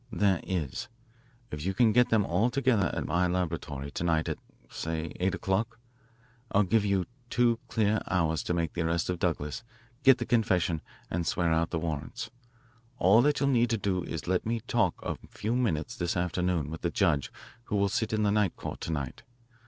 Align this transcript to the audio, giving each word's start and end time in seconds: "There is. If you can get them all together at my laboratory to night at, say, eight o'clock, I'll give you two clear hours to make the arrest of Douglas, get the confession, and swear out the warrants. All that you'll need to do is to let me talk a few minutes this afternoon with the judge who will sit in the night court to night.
"There 0.11 0.39
is. 0.41 0.87
If 1.51 1.63
you 1.63 1.75
can 1.75 1.91
get 1.91 2.09
them 2.09 2.25
all 2.25 2.49
together 2.49 2.89
at 2.91 3.05
my 3.05 3.27
laboratory 3.27 3.91
to 3.91 4.03
night 4.03 4.27
at, 4.27 4.39
say, 4.67 5.13
eight 5.19 5.35
o'clock, 5.35 5.79
I'll 6.51 6.63
give 6.63 6.83
you 6.83 7.05
two 7.29 7.59
clear 7.67 8.01
hours 8.09 8.41
to 8.45 8.53
make 8.55 8.73
the 8.73 8.81
arrest 8.81 9.11
of 9.11 9.19
Douglas, 9.19 9.63
get 10.01 10.17
the 10.17 10.25
confession, 10.25 10.81
and 11.11 11.27
swear 11.27 11.51
out 11.53 11.69
the 11.69 11.77
warrants. 11.77 12.31
All 12.97 13.21
that 13.21 13.39
you'll 13.41 13.49
need 13.49 13.69
to 13.69 13.77
do 13.77 14.01
is 14.01 14.21
to 14.21 14.31
let 14.31 14.43
me 14.43 14.61
talk 14.61 14.99
a 15.03 15.19
few 15.29 15.55
minutes 15.55 15.95
this 15.95 16.17
afternoon 16.17 16.71
with 16.71 16.81
the 16.81 16.89
judge 16.89 17.31
who 17.65 17.75
will 17.75 17.87
sit 17.87 18.11
in 18.11 18.23
the 18.23 18.31
night 18.31 18.55
court 18.55 18.81
to 18.81 18.91
night. 18.91 19.21